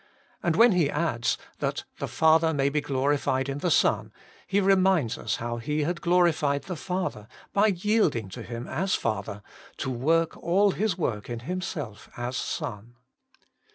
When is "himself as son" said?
11.41-12.95